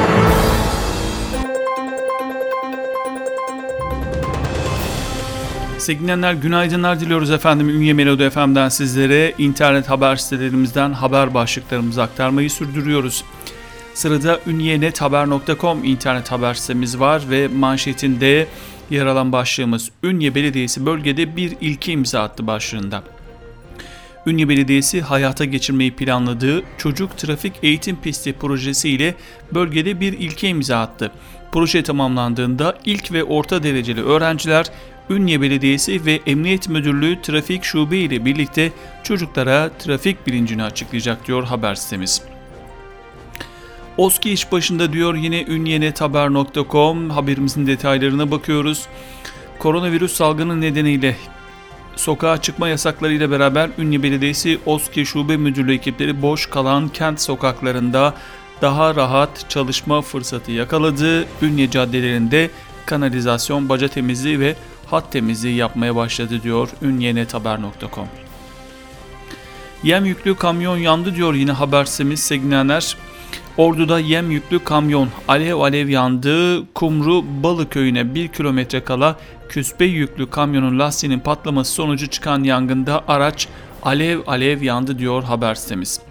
Sevgili 5.91 6.41
günaydınlar 6.41 6.99
diliyoruz 6.99 7.31
efendim. 7.31 7.69
Ünye 7.69 7.93
Melodi 7.93 8.29
FM'den 8.29 8.69
sizlere 8.69 9.33
internet 9.37 9.89
haber 9.89 10.15
sitelerimizden 10.15 10.93
haber 10.93 11.33
başlıklarımızı 11.33 12.01
aktarmayı 12.01 12.49
sürdürüyoruz. 12.49 13.23
Sırada 13.93 14.39
ünyenethaber.com 14.47 15.83
internet 15.83 16.31
haber 16.31 16.53
sitemiz 16.53 16.99
var 16.99 17.21
ve 17.29 17.47
manşetinde 17.47 18.47
yer 18.89 19.05
alan 19.05 19.31
başlığımız 19.31 19.89
Ünye 20.03 20.35
Belediyesi 20.35 20.85
bölgede 20.85 21.35
bir 21.35 21.55
ilki 21.61 21.91
imza 21.91 22.21
attı 22.21 22.47
başlığında. 22.47 23.03
Ünye 24.25 24.49
Belediyesi 24.49 25.01
hayata 25.01 25.45
geçirmeyi 25.45 25.95
planladığı 25.95 26.63
çocuk 26.77 27.17
trafik 27.17 27.53
eğitim 27.63 27.95
pisti 27.95 28.33
projesi 28.33 28.89
ile 28.89 29.15
bölgede 29.53 29.99
bir 29.99 30.13
ilke 30.13 30.49
imza 30.49 30.79
attı. 30.79 31.11
Proje 31.51 31.83
tamamlandığında 31.83 32.77
ilk 32.85 33.11
ve 33.11 33.23
orta 33.23 33.63
dereceli 33.63 34.03
öğrenciler 34.03 34.65
Ünye 35.09 35.41
Belediyesi 35.41 36.05
ve 36.05 36.19
Emniyet 36.27 36.69
Müdürlüğü 36.69 37.21
Trafik 37.21 37.63
Şube 37.63 37.97
ile 37.97 38.25
birlikte 38.25 38.71
çocuklara 39.03 39.69
trafik 39.79 40.27
bilincini 40.27 40.63
açıklayacak 40.63 41.27
diyor 41.27 41.43
haber 41.43 41.75
sitemiz. 41.75 42.21
Oski 43.97 44.31
iş 44.31 44.51
başında 44.51 44.93
diyor 44.93 45.15
yine 45.15 45.43
ünyenethaber.com 45.43 47.09
haberimizin 47.09 47.67
detaylarına 47.67 48.31
bakıyoruz. 48.31 48.85
Koronavirüs 49.59 50.13
salgını 50.13 50.61
nedeniyle 50.61 51.15
sokağa 51.95 52.41
çıkma 52.41 52.67
yasakları 52.69 53.13
ile 53.13 53.31
beraber 53.31 53.69
Ünye 53.77 54.03
Belediyesi 54.03 54.59
Oski 54.65 55.05
Şube 55.05 55.37
Müdürlüğü 55.37 55.73
ekipleri 55.73 56.21
boş 56.21 56.45
kalan 56.45 56.89
kent 56.89 57.21
sokaklarında 57.21 58.13
daha 58.61 58.95
rahat 58.95 59.49
çalışma 59.49 60.01
fırsatı 60.01 60.51
yakaladı. 60.51 61.25
Ünye 61.41 61.69
caddelerinde 61.69 62.49
kanalizasyon, 62.85 63.69
baca 63.69 63.87
temizliği 63.87 64.39
ve 64.39 64.55
hat 64.91 65.11
temizliği 65.11 65.55
yapmaya 65.55 65.95
başladı 65.95 66.43
diyor 66.43 66.69
ünyenethaber.com. 66.81 68.07
Yem 69.83 70.05
yüklü 70.05 70.35
kamyon 70.35 70.77
yandı 70.77 71.15
diyor 71.15 71.33
yine 71.33 71.51
haber 71.51 71.85
sitemiz 71.85 72.19
Segnener. 72.19 72.97
Ordu'da 73.57 73.99
yem 73.99 74.31
yüklü 74.31 74.63
kamyon 74.63 75.09
alev 75.27 75.55
alev 75.55 75.89
yandı. 75.89 76.65
Kumru 76.73 77.23
Balı 77.43 77.69
köyüne 77.69 78.15
1 78.15 78.27
kilometre 78.27 78.83
kala 78.83 79.15
küspe 79.49 79.85
yüklü 79.85 80.29
kamyonun 80.29 80.79
lastiğinin 80.79 81.19
patlaması 81.19 81.71
sonucu 81.71 82.07
çıkan 82.07 82.43
yangında 82.43 83.03
araç 83.07 83.47
alev 83.83 84.19
alev 84.27 84.61
yandı 84.61 84.99
diyor 84.99 85.23
haber 85.23 85.55
sitemiz. 85.55 86.01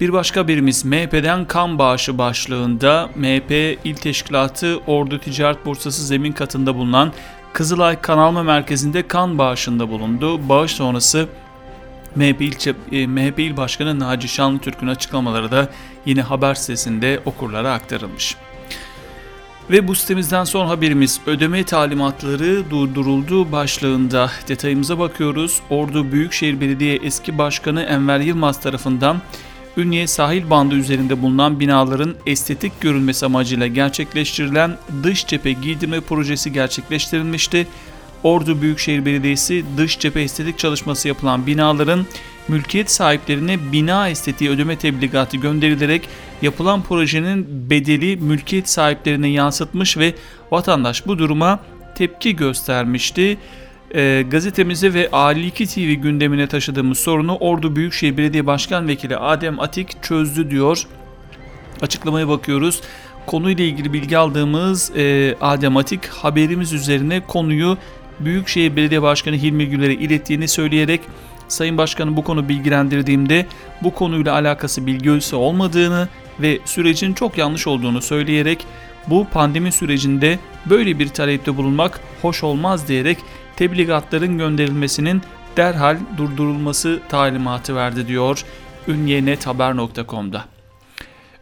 Bir 0.00 0.12
başka 0.12 0.48
birimiz 0.48 0.84
MHP'den 0.84 1.44
kan 1.44 1.78
bağışı 1.78 2.18
başlığında 2.18 3.08
MHP 3.16 3.78
İl 3.84 3.94
Teşkilatı 3.94 4.78
Ordu 4.86 5.18
Ticaret 5.18 5.66
Borsası 5.66 6.06
zemin 6.06 6.32
katında 6.32 6.74
bulunan 6.74 7.12
Kızılay 7.58 8.00
Kanalma 8.00 8.42
Merkezi'nde 8.42 9.08
kan 9.08 9.38
bağışında 9.38 9.88
bulundu. 9.88 10.48
Bağış 10.48 10.72
sonrası 10.72 11.28
MHP, 12.16 12.40
ilçe, 12.40 12.72
MHP 13.06 13.38
İl 13.38 13.56
Başkanı 13.56 13.98
Naci 13.98 14.28
Şanlıtürk'ün 14.28 14.86
açıklamaları 14.88 15.50
da 15.50 15.68
yine 16.06 16.22
haber 16.22 16.54
sitesinde 16.54 17.20
okurlara 17.24 17.72
aktarılmış. 17.72 18.36
Ve 19.70 19.88
bu 19.88 19.94
sitemizden 19.94 20.44
son 20.44 20.66
haberimiz 20.66 21.20
ödeme 21.26 21.64
talimatları 21.64 22.70
durduruldu 22.70 23.52
başlığında 23.52 24.30
detayımıza 24.48 24.98
bakıyoruz. 24.98 25.60
Ordu 25.70 26.12
Büyükşehir 26.12 26.60
Belediye 26.60 26.96
eski 26.96 27.38
başkanı 27.38 27.82
Enver 27.82 28.20
Yılmaz 28.20 28.60
tarafından 28.60 29.20
Ünye 29.78 30.06
sahil 30.06 30.50
bandı 30.50 30.74
üzerinde 30.74 31.22
bulunan 31.22 31.60
binaların 31.60 32.14
estetik 32.26 32.80
görünmesi 32.80 33.26
amacıyla 33.26 33.66
gerçekleştirilen 33.66 34.76
dış 35.02 35.26
cephe 35.26 35.52
giydirme 35.52 36.00
projesi 36.00 36.52
gerçekleştirilmişti. 36.52 37.66
Ordu 38.22 38.62
Büyükşehir 38.62 39.04
Belediyesi 39.04 39.64
dış 39.76 39.98
cephe 39.98 40.20
estetik 40.20 40.58
çalışması 40.58 41.08
yapılan 41.08 41.46
binaların 41.46 42.06
mülkiyet 42.48 42.90
sahiplerine 42.90 43.72
bina 43.72 44.08
estetiği 44.08 44.50
ödeme 44.50 44.76
tebligatı 44.76 45.36
gönderilerek 45.36 46.08
yapılan 46.42 46.82
projenin 46.82 47.70
bedeli 47.70 48.16
mülkiyet 48.16 48.68
sahiplerine 48.68 49.28
yansıtmış 49.28 49.98
ve 49.98 50.14
vatandaş 50.50 51.06
bu 51.06 51.18
duruma 51.18 51.60
tepki 51.94 52.36
göstermişti. 52.36 53.38
E, 53.94 54.24
gazetemize 54.30 54.94
ve 54.94 55.06
Ali2 55.06 55.66
TV 55.74 56.02
gündemine 56.02 56.46
taşıdığımız 56.46 56.98
sorunu 56.98 57.36
Ordu 57.36 57.76
Büyükşehir 57.76 58.16
Belediye 58.16 58.46
Başkan 58.46 58.88
Vekili 58.88 59.16
Adem 59.16 59.60
Atik 59.60 60.02
çözdü 60.02 60.50
diyor. 60.50 60.86
Açıklamaya 61.82 62.28
bakıyoruz. 62.28 62.80
Konuyla 63.26 63.64
ilgili 63.64 63.92
bilgi 63.92 64.18
aldığımız 64.18 64.96
e, 64.96 65.34
Adem 65.40 65.76
Atik 65.76 66.06
haberimiz 66.06 66.72
üzerine 66.72 67.20
konuyu 67.26 67.78
Büyükşehir 68.20 68.76
Belediye 68.76 69.02
Başkanı 69.02 69.36
Hilmi 69.36 69.68
Güler'e 69.68 69.94
ilettiğini 69.94 70.48
söyleyerek 70.48 71.00
Sayın 71.48 71.78
Başkanı 71.78 72.16
bu 72.16 72.24
konu 72.24 72.48
bilgilendirdiğimde 72.48 73.46
bu 73.82 73.94
konuyla 73.94 74.32
alakası 74.32 74.86
bilgi 74.86 75.10
ölçüsü 75.10 75.36
olmadığını 75.36 76.08
ve 76.40 76.58
sürecin 76.64 77.12
çok 77.12 77.38
yanlış 77.38 77.66
olduğunu 77.66 78.02
söyleyerek 78.02 78.66
bu 79.06 79.26
pandemi 79.32 79.72
sürecinde 79.72 80.38
böyle 80.66 80.98
bir 80.98 81.08
talepte 81.08 81.56
bulunmak 81.56 82.00
hoş 82.22 82.44
olmaz 82.44 82.88
diyerek 82.88 83.18
tebligatların 83.58 84.38
gönderilmesinin 84.38 85.22
derhal 85.56 85.96
durdurulması 86.16 87.00
talimatı 87.08 87.76
verdi 87.76 88.08
diyor 88.08 88.44
ünyenethaber.com'da. 88.88 90.44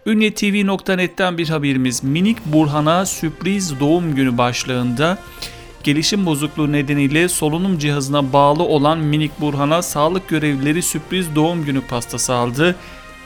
Ünyetv.net'ten 0.07 1.39
bir 1.39 1.49
haberimiz 1.49 2.05
Minik 2.05 2.47
Burhan'a 2.47 3.07
sürpriz 3.07 3.81
doğum 3.81 4.15
günü 4.15 4.39
başlığında 4.39 5.19
gelişim 5.85 6.27
bozukluğu 6.27 6.73
nedeniyle 6.73 7.29
solunum 7.29 7.79
cihazına 7.79 8.33
bağlı 8.33 8.63
olan 8.63 8.99
Minik 8.99 9.41
Burhan'a 9.41 9.83
sağlık 9.83 10.29
görevlileri 10.29 10.83
sürpriz 10.83 11.35
doğum 11.35 11.65
günü 11.65 11.81
pastası 11.81 12.35
aldı. 12.35 12.77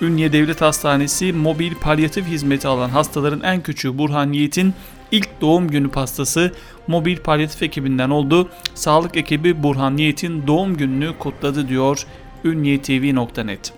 Ünye 0.00 0.32
Devlet 0.32 0.60
Hastanesi 0.60 1.32
mobil 1.32 1.74
palyatif 1.74 2.26
hizmeti 2.26 2.68
alan 2.68 2.88
hastaların 2.88 3.40
en 3.40 3.62
küçüğü 3.62 3.98
Burhan 3.98 4.32
Yiğit'in 4.32 4.74
ilk 5.12 5.40
doğum 5.40 5.68
günü 5.68 5.90
pastası 5.90 6.52
mobil 6.90 7.16
palyatif 7.16 7.62
ekibinden 7.62 8.10
oldu. 8.10 8.48
Sağlık 8.74 9.16
ekibi 9.16 9.62
Burhan 9.62 9.96
Yiğit'in 9.96 10.46
doğum 10.46 10.76
gününü 10.76 11.18
kutladı 11.18 11.68
diyor 11.68 12.06
ünyetv.net. 12.44 13.72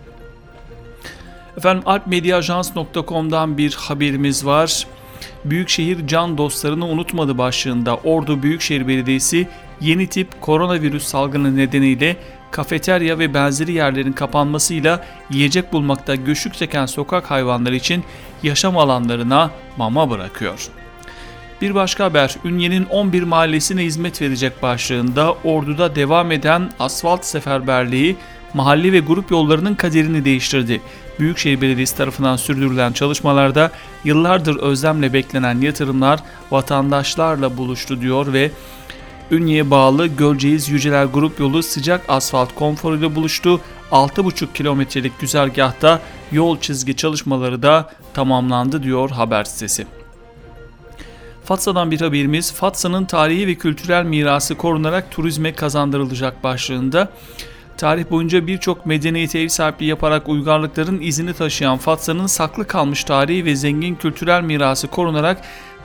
Efendim 1.56 1.82
alpmediaajans.com'dan 1.86 3.58
bir 3.58 3.74
haberimiz 3.74 4.46
var. 4.46 4.86
Büyükşehir 5.44 6.06
can 6.06 6.38
dostlarını 6.38 6.86
unutmadı 6.86 7.38
başlığında 7.38 7.96
Ordu 7.96 8.42
Büyükşehir 8.42 8.88
Belediyesi 8.88 9.48
yeni 9.80 10.06
tip 10.06 10.40
koronavirüs 10.40 11.04
salgını 11.04 11.56
nedeniyle 11.56 12.16
kafeterya 12.50 13.18
ve 13.18 13.34
benzeri 13.34 13.72
yerlerin 13.72 14.12
kapanmasıyla 14.12 15.04
yiyecek 15.30 15.72
bulmakta 15.72 16.14
güçlük 16.14 16.54
çeken 16.54 16.86
sokak 16.86 17.30
hayvanları 17.30 17.76
için 17.76 18.04
yaşam 18.42 18.78
alanlarına 18.78 19.50
mama 19.76 20.10
bırakıyor. 20.10 20.70
Bir 21.62 21.74
başka 21.74 22.04
haber, 22.04 22.36
Ünye'nin 22.44 22.84
11 22.84 23.22
mahallesine 23.22 23.84
hizmet 23.84 24.22
verecek 24.22 24.62
başlığında 24.62 25.34
Ordu'da 25.44 25.94
devam 25.94 26.32
eden 26.32 26.70
asfalt 26.78 27.24
seferberliği 27.24 28.16
mahalle 28.54 28.92
ve 28.92 28.98
grup 28.98 29.30
yollarının 29.30 29.74
kaderini 29.74 30.24
değiştirdi. 30.24 30.80
Büyükşehir 31.18 31.60
Belediyesi 31.60 31.96
tarafından 31.96 32.36
sürdürülen 32.36 32.92
çalışmalarda 32.92 33.70
yıllardır 34.04 34.56
özlemle 34.56 35.12
beklenen 35.12 35.60
yatırımlar 35.60 36.20
vatandaşlarla 36.50 37.56
buluştu 37.56 38.00
diyor 38.00 38.32
ve 38.32 38.50
Ünye'ye 39.30 39.70
bağlı 39.70 40.06
Gölceğiz 40.06 40.68
Yüceler 40.68 41.04
Grup 41.04 41.40
Yolu 41.40 41.62
sıcak 41.62 42.04
asfalt 42.08 42.54
konforuyla 42.54 43.14
buluştu. 43.14 43.60
6,5 43.92 44.52
kilometrelik 44.54 45.20
güzergahta 45.20 46.00
yol 46.32 46.60
çizgi 46.60 46.96
çalışmaları 46.96 47.62
da 47.62 47.90
tamamlandı 48.14 48.82
diyor 48.82 49.10
haber 49.10 49.44
sitesi. 49.44 50.01
Fatsa'dan 51.52 51.90
bir 51.90 52.00
haberimiz 52.00 52.52
Fatsa'nın 52.52 53.04
tarihi 53.04 53.46
ve 53.46 53.54
kültürel 53.54 54.04
mirası 54.04 54.54
korunarak 54.54 55.10
turizme 55.10 55.52
kazandırılacak 55.52 56.44
başlığında. 56.44 57.08
Tarih 57.76 58.10
boyunca 58.10 58.46
birçok 58.46 58.86
medeniyete 58.86 59.38
ev 59.38 59.48
sahipliği 59.48 59.86
yaparak 59.86 60.28
uygarlıkların 60.28 61.00
izini 61.00 61.34
taşıyan 61.34 61.78
Fatsa'nın 61.78 62.26
saklı 62.26 62.66
kalmış 62.66 63.04
tarihi 63.04 63.44
ve 63.44 63.56
zengin 63.56 63.94
kültürel 63.94 64.42
mirası 64.42 64.88
korunarak 64.88 65.40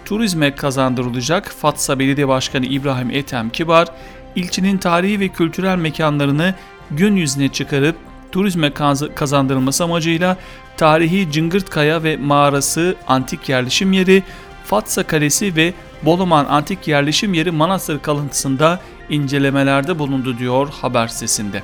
turizme 0.06 0.56
kazandırılacak. 0.56 1.56
Fatsa 1.62 1.99
Belediye 1.99 2.27
Başkanı 2.27 2.65
İbrahim 2.65 3.12
Ethem 3.12 3.49
Kibar, 3.49 3.88
ilçenin 4.36 4.77
tarihi 4.77 5.19
ve 5.19 5.27
kültürel 5.27 5.77
mekanlarını 5.77 6.56
gün 6.91 7.15
yüzüne 7.15 7.49
çıkarıp 7.49 7.95
turizme 8.32 8.73
kazandırılması 9.15 9.84
amacıyla 9.84 10.38
tarihi 10.77 11.32
Cıngırtkaya 11.32 12.03
ve 12.03 12.17
mağarası 12.17 12.95
antik 13.08 13.49
yerleşim 13.49 13.93
yeri, 13.93 14.23
Fatsa 14.67 15.03
Kalesi 15.03 15.56
ve 15.56 15.73
Boluman 16.03 16.45
antik 16.45 16.88
yerleşim 16.88 17.34
yeri 17.34 17.51
Manastır 17.51 17.99
kalıntısında 17.99 18.80
incelemelerde 19.10 19.99
bulundu 19.99 20.38
diyor 20.38 20.69
haber 20.82 21.08
sitesinde. 21.08 21.63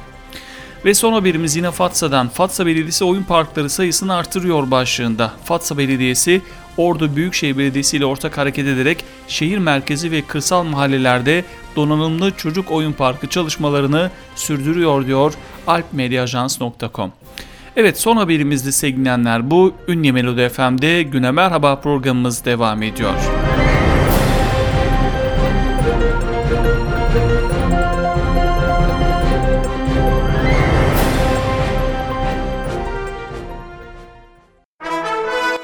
Ve 0.86 0.94
son 0.94 1.13
haberimiz 1.13 1.56
yine 1.56 1.72
Fatsa'dan. 1.72 2.30
Fatsa 2.30 2.66
Belediyesi 2.66 3.06
oyun 3.06 3.24
parkları 3.24 3.70
sayısını 3.70 4.16
artırıyor 4.16 4.72
başlığında. 4.72 5.32
Fatsa 5.44 5.78
Belediyesi 5.78 6.42
Ordu 6.78 7.16
Büyükşehir 7.16 7.58
Belediyesi 7.58 7.98
ile 7.98 8.06
ortak 8.06 8.38
hareket 8.38 8.68
ederek 8.68 9.06
şehir 9.28 9.58
merkezi 9.58 10.12
ve 10.12 10.22
kırsal 10.22 10.63
mahallelerde 10.63 11.46
donanımlı 11.76 12.32
çocuk 12.32 12.72
oyun 12.72 12.94
parkı 12.94 13.28
çalışmalarını 13.28 14.12
sürdürüyor 14.36 15.06
diyor 15.06 15.34
alpmediaajans.com. 15.68 17.12
Evet 17.76 18.00
son 18.00 18.18
haberimizde 18.18 18.72
sevgilenler 18.72 19.52
bu. 19.52 19.74
Ünye 19.88 20.12
Melodi 20.12 20.50
FM'de 20.50 21.04
Güne 21.04 21.32
Merhaba 21.32 21.80
programımız 21.80 22.46
devam 22.46 22.84
ediyor. 22.84 23.14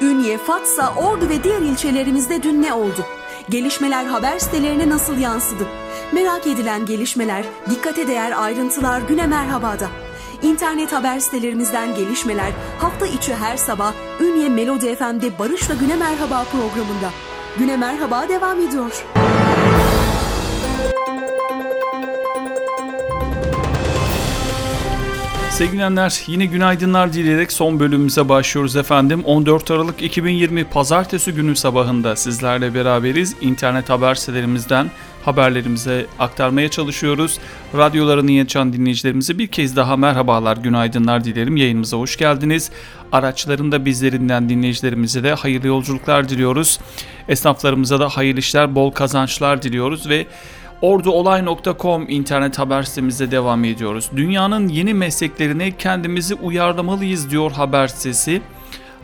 Ünye, 0.00 0.38
Fatsa, 0.38 0.94
Ordu 0.94 1.28
ve 1.28 1.44
diğer 1.44 1.60
ilçelerimizde 1.60 2.42
dün 2.42 2.62
ne 2.62 2.72
oldu? 2.72 3.04
Gelişmeler 3.50 4.04
haber 4.04 4.38
sitelerine 4.38 4.88
nasıl 4.88 5.18
yansıdı? 5.18 5.64
Merak 6.12 6.46
edilen 6.46 6.86
gelişmeler, 6.86 7.44
dikkate 7.70 8.08
değer 8.08 8.42
ayrıntılar 8.42 9.00
Güne 9.00 9.26
Merhaba'da. 9.26 10.09
İnternet 10.42 10.92
haber 10.92 11.18
sitelerimizden 11.18 11.94
gelişmeler 11.94 12.52
hafta 12.78 13.06
içi 13.06 13.34
her 13.34 13.56
sabah 13.56 13.92
Ünye 14.20 14.48
Melodi 14.48 14.96
FM'de 14.96 15.38
Barış'la 15.38 15.74
Güne 15.74 15.96
Merhaba 15.96 16.44
programında. 16.44 17.10
Güne 17.58 17.76
Merhaba 17.76 18.28
devam 18.28 18.60
ediyor. 18.60 19.04
Sevgilenler 25.50 26.22
yine 26.26 26.46
günaydınlar 26.46 27.12
dileyerek 27.12 27.52
son 27.52 27.80
bölümümüze 27.80 28.28
başlıyoruz 28.28 28.76
efendim. 28.76 29.22
14 29.24 29.70
Aralık 29.70 30.02
2020 30.02 30.64
Pazartesi 30.64 31.32
günü 31.32 31.56
sabahında 31.56 32.16
sizlerle 32.16 32.74
beraberiz. 32.74 33.36
İnternet 33.40 33.90
haber 33.90 34.14
sitelerimizden 34.14 34.90
haberlerimize 35.22 36.06
aktarmaya 36.18 36.68
çalışıyoruz. 36.68 37.38
Radyolarını 37.76 38.30
yetişen 38.30 38.72
dinleyicilerimize 38.72 39.38
bir 39.38 39.46
kez 39.46 39.76
daha 39.76 39.96
merhabalar, 39.96 40.56
günaydınlar 40.56 41.24
dilerim. 41.24 41.56
Yayınımıza 41.56 41.96
hoş 41.96 42.16
geldiniz. 42.16 42.70
Araçlarında 43.12 43.84
bizlerinden 43.84 44.48
dinleyicilerimize 44.48 45.22
de 45.22 45.34
hayırlı 45.34 45.66
yolculuklar 45.66 46.28
diliyoruz. 46.28 46.78
Esnaflarımıza 47.28 48.00
da 48.00 48.08
hayırlı 48.08 48.40
işler, 48.40 48.74
bol 48.74 48.90
kazançlar 48.90 49.62
diliyoruz 49.62 50.08
ve 50.08 50.26
Orduolay.com 50.82 52.06
internet 52.08 52.58
haber 52.58 52.82
sitemizde 52.82 53.30
devam 53.30 53.64
ediyoruz. 53.64 54.10
Dünyanın 54.16 54.68
yeni 54.68 54.94
mesleklerine 54.94 55.76
kendimizi 55.76 56.34
uyarlamalıyız 56.34 57.30
diyor 57.30 57.52
haber 57.52 57.88
sitesi. 57.88 58.42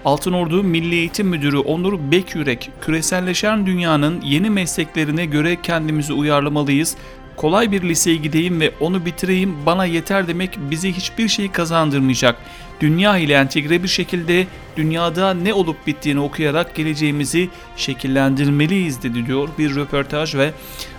Altınordu 0.05 0.63
Milli 0.63 0.95
Eğitim 0.95 1.29
Müdürü 1.29 1.59
Onur 1.59 1.99
Bekyürek, 2.11 2.71
küreselleşen 2.81 3.67
dünyanın 3.67 4.21
yeni 4.21 4.51
mesleklerine 4.51 5.27
göre 5.27 5.63
kendimizi 5.63 6.13
uyarlamalıyız. 6.13 6.97
Kolay 7.37 7.73
bir 7.73 7.83
liseye 7.83 8.17
gideyim 8.17 8.61
ve 8.61 8.73
onu 8.81 9.05
bitireyim 9.07 9.57
bana 9.67 9.85
yeter 9.85 10.29
demek 10.29 10.59
bize 10.71 10.93
hiçbir 10.93 11.29
şey 11.29 11.53
kazandırmayacak. 11.53 12.37
Dünya 12.81 13.19
ile 13.19 13.35
entegre 13.35 13.83
bir 13.83 13.89
şekilde 13.89 14.47
dünyada 14.77 15.35
ne 15.35 15.55
olup 15.55 15.87
bittiğini 15.87 16.21
okuyarak 16.21 16.75
geleceğimizi 16.75 17.49
şekillendirmeliyiz 17.77 19.03
dedi 19.03 19.27
diyor 19.27 19.49
bir 19.59 19.77
röportaj 19.77 20.35
ve 20.35 20.53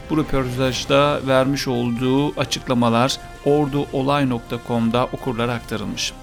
bu 0.10 0.18
röportajda 0.18 1.20
vermiş 1.28 1.68
olduğu 1.68 2.40
açıklamalar 2.40 3.18
orduolay.com'da 3.46 5.06
okurlara 5.06 5.54
aktarılmış. 5.54 6.14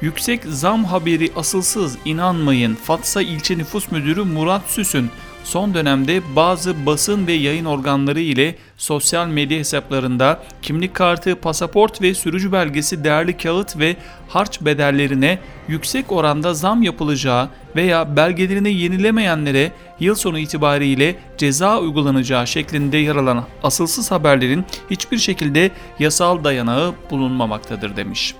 Yüksek 0.00 0.44
zam 0.44 0.84
haberi 0.84 1.30
asılsız 1.36 1.98
inanmayın. 2.04 2.74
Fatsa 2.74 3.22
İlçe 3.22 3.58
Nüfus 3.58 3.90
Müdürü 3.90 4.22
Murat 4.24 4.62
Süsün 4.66 5.10
son 5.44 5.74
dönemde 5.74 6.22
bazı 6.36 6.86
basın 6.86 7.26
ve 7.26 7.32
yayın 7.32 7.64
organları 7.64 8.20
ile 8.20 8.54
sosyal 8.76 9.26
medya 9.26 9.58
hesaplarında 9.58 10.42
kimlik 10.62 10.94
kartı, 10.94 11.36
pasaport 11.36 12.02
ve 12.02 12.14
sürücü 12.14 12.52
belgesi 12.52 13.04
değerli 13.04 13.36
kağıt 13.36 13.78
ve 13.78 13.96
harç 14.28 14.60
bedellerine 14.60 15.38
yüksek 15.68 16.12
oranda 16.12 16.54
zam 16.54 16.82
yapılacağı 16.82 17.48
veya 17.76 18.16
belgelerini 18.16 18.72
yenilemeyenlere 18.72 19.72
yıl 20.00 20.14
sonu 20.14 20.38
itibariyle 20.38 21.16
ceza 21.38 21.78
uygulanacağı 21.80 22.46
şeklinde 22.46 22.96
yer 22.96 23.16
alan 23.16 23.44
asılsız 23.62 24.10
haberlerin 24.10 24.64
hiçbir 24.90 25.18
şekilde 25.18 25.70
yasal 25.98 26.44
dayanağı 26.44 26.94
bulunmamaktadır 27.10 27.96
demiş. 27.96 28.34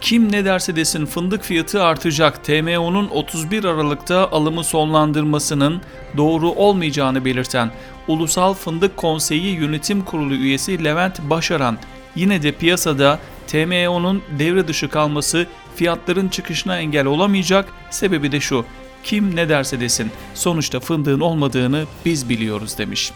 Kim 0.00 0.32
ne 0.32 0.44
derse 0.44 0.76
desin 0.76 1.06
fındık 1.06 1.42
fiyatı 1.42 1.84
artacak. 1.84 2.44
TMO'nun 2.44 3.08
31 3.08 3.64
Aralık'ta 3.64 4.30
alımı 4.30 4.64
sonlandırmasının 4.64 5.80
doğru 6.16 6.50
olmayacağını 6.50 7.24
belirten 7.24 7.70
Ulusal 8.08 8.54
Fındık 8.54 8.96
Konseyi 8.96 9.54
Yönetim 9.54 10.04
Kurulu 10.04 10.34
üyesi 10.34 10.84
Levent 10.84 11.20
Başaran 11.30 11.78
yine 12.16 12.42
de 12.42 12.52
piyasada 12.52 13.18
TMO'nun 13.46 14.22
devre 14.38 14.68
dışı 14.68 14.88
kalması 14.88 15.46
fiyatların 15.76 16.28
çıkışına 16.28 16.78
engel 16.78 17.06
olamayacak. 17.06 17.68
Sebebi 17.90 18.32
de 18.32 18.40
şu. 18.40 18.64
Kim 19.04 19.36
ne 19.36 19.48
derse 19.48 19.80
desin 19.80 20.10
sonuçta 20.34 20.80
fındığın 20.80 21.20
olmadığını 21.20 21.84
biz 22.04 22.28
biliyoruz 22.28 22.78
demiş. 22.78 23.12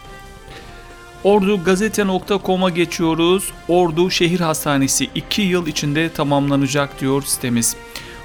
Ordugazete.com'a 1.24 2.70
geçiyoruz. 2.70 3.52
Ordu 3.68 4.10
Şehir 4.10 4.40
Hastanesi 4.40 5.08
2 5.14 5.42
yıl 5.42 5.66
içinde 5.66 6.12
tamamlanacak 6.12 7.00
diyor 7.00 7.22
sitemiz. 7.22 7.76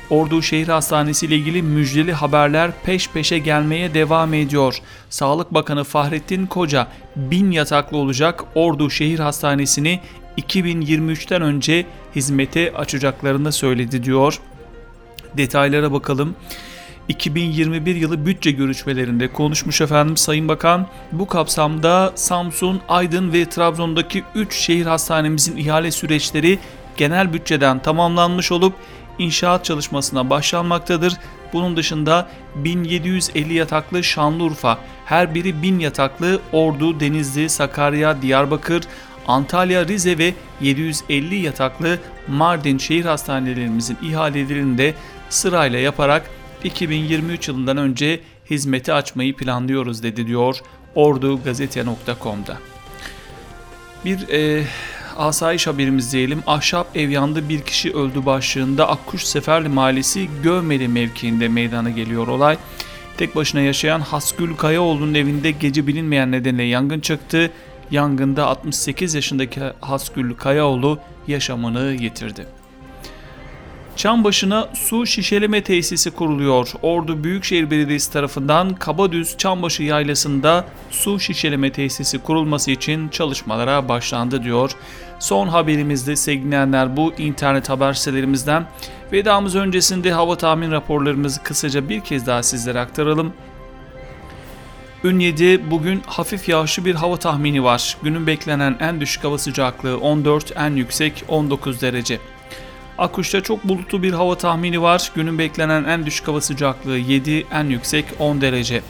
Ordu 0.09 0.41
Şehir 0.41 0.67
Hastanesi 0.67 1.25
ile 1.25 1.35
ilgili 1.35 1.61
müjdeli 1.61 2.13
haberler 2.13 2.71
peş 2.83 3.09
peşe 3.09 3.37
gelmeye 3.37 3.93
devam 3.93 4.33
ediyor. 4.33 4.75
Sağlık 5.09 5.53
Bakanı 5.53 5.83
Fahrettin 5.83 6.45
Koca 6.45 6.87
1000 7.15 7.51
yataklı 7.51 7.97
olacak 7.97 8.43
Ordu 8.55 8.89
Şehir 8.89 9.19
Hastanesi'ni 9.19 9.99
2023'ten 10.37 11.41
önce 11.41 11.85
hizmete 12.15 12.73
açacaklarını 12.73 13.51
söyledi 13.51 14.03
diyor. 14.03 14.39
Detaylara 15.37 15.91
bakalım. 15.91 16.35
2021 17.09 17.95
yılı 17.95 18.25
bütçe 18.25 18.51
görüşmelerinde 18.51 19.27
konuşmuş 19.27 19.81
efendim 19.81 20.17
Sayın 20.17 20.47
Bakan. 20.47 20.87
Bu 21.11 21.27
kapsamda 21.27 22.11
Samsun, 22.15 22.81
Aydın 22.89 23.33
ve 23.33 23.49
Trabzon'daki 23.49 24.23
3 24.35 24.55
şehir 24.55 24.85
hastanemizin 24.85 25.57
ihale 25.57 25.91
süreçleri 25.91 26.59
genel 26.97 27.33
bütçeden 27.33 27.79
tamamlanmış 27.79 28.51
olup 28.51 28.73
inşaat 29.19 29.65
çalışmasına 29.65 30.29
başlanmaktadır. 30.29 31.13
Bunun 31.53 31.77
dışında 31.77 32.27
1750 32.55 33.53
yataklı 33.53 34.03
Şanlıurfa, 34.03 34.77
her 35.05 35.35
biri 35.35 35.61
1000 35.61 35.79
yataklı 35.79 36.39
Ordu, 36.51 36.99
Denizli, 36.99 37.49
Sakarya, 37.49 38.21
Diyarbakır, 38.21 38.83
Antalya, 39.27 39.87
Rize 39.87 40.17
ve 40.17 40.33
750 40.61 41.35
yataklı 41.35 41.99
Mardin 42.27 42.77
şehir 42.77 43.05
hastanelerimizin 43.05 43.97
ihalelerini 44.03 44.77
de 44.77 44.93
sırayla 45.29 45.79
yaparak 45.79 46.29
2023 46.65 47.47
yılından 47.47 47.77
önce 47.77 48.19
hizmeti 48.49 48.93
açmayı 48.93 49.35
planlıyoruz 49.35 50.03
dedi 50.03 50.27
diyor 50.27 50.59
ordugazete.com'da. 50.95 52.57
Bir 54.05 54.29
e, 54.29 54.63
asayiş 55.17 55.67
haberimiz 55.67 56.13
diyelim. 56.13 56.43
Ahşap 56.47 56.97
ev 56.97 57.09
yandı 57.09 57.49
bir 57.49 57.61
kişi 57.61 57.93
öldü 57.93 58.25
başlığında 58.25 58.89
Akkuş 58.89 59.23
Seferli 59.23 59.69
Mahallesi 59.69 60.29
Gövmeli 60.43 60.87
mevkiinde 60.87 61.47
meydana 61.47 61.89
geliyor 61.89 62.27
olay. 62.27 62.57
Tek 63.17 63.35
başına 63.35 63.61
yaşayan 63.61 63.99
Hasgül 63.99 64.55
Kayaoğlu'nun 64.55 65.13
evinde 65.13 65.51
gece 65.51 65.87
bilinmeyen 65.87 66.31
nedenle 66.31 66.63
yangın 66.63 66.99
çıktı. 66.99 67.51
Yangında 67.91 68.45
68 68.45 69.15
yaşındaki 69.15 69.61
Hasgül 69.81 70.33
Kayaoğlu 70.35 70.99
yaşamını 71.27 71.93
yitirdi. 71.99 72.47
Çambaşı'na 73.95 74.67
su 74.73 75.05
şişeleme 75.05 75.63
tesisi 75.63 76.11
kuruluyor. 76.11 76.71
Ordu 76.81 77.23
Büyükşehir 77.23 77.71
Belediyesi 77.71 78.13
tarafından 78.13 78.75
Kabadüz 78.75 79.37
Çambaşı 79.37 79.83
Yaylası'nda 79.83 80.65
su 80.91 81.19
şişeleme 81.19 81.71
tesisi 81.71 82.19
kurulması 82.19 82.71
için 82.71 83.09
çalışmalara 83.09 83.89
başlandı 83.89 84.43
diyor. 84.43 84.71
Son 85.19 85.47
haberimizde 85.47 86.15
sevgilenler 86.15 86.97
bu 86.97 87.13
internet 87.17 87.69
haber 87.69 87.93
sitelerimizden. 87.93 88.65
Vedamız 89.11 89.55
öncesinde 89.55 90.11
hava 90.11 90.37
tahmin 90.37 90.71
raporlarımızı 90.71 91.43
kısaca 91.43 91.89
bir 91.89 92.01
kez 92.01 92.27
daha 92.27 92.43
sizlere 92.43 92.79
aktaralım. 92.79 93.33
Ünye'de 95.03 95.71
bugün 95.71 96.01
hafif 96.05 96.49
yağışlı 96.49 96.85
bir 96.85 96.95
hava 96.95 97.17
tahmini 97.17 97.63
var. 97.63 97.97
Günün 98.03 98.27
beklenen 98.27 98.77
en 98.79 99.01
düşük 99.01 99.23
hava 99.23 99.37
sıcaklığı 99.37 99.97
14, 99.97 100.51
en 100.57 100.75
yüksek 100.75 101.23
19 101.27 101.81
derece. 101.81 102.19
Akuş'ta 102.97 103.41
çok 103.41 103.63
bulutlu 103.63 104.03
bir 104.03 104.13
hava 104.13 104.37
tahmini 104.37 104.81
var. 104.81 105.11
Günün 105.15 105.39
beklenen 105.39 105.83
en 105.83 106.05
düşük 106.05 106.27
hava 106.27 106.41
sıcaklığı 106.41 106.97
7, 106.97 107.45
en 107.51 107.63
yüksek 107.63 108.05
10 108.19 108.41
derece. 108.41 108.81